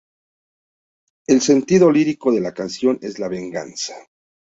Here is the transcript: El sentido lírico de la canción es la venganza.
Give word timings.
El 1.27 1.41
sentido 1.41 1.91
lírico 1.91 2.31
de 2.31 2.41
la 2.41 2.55
canción 2.55 2.97
es 3.03 3.19
la 3.19 3.27
venganza. 3.27 3.93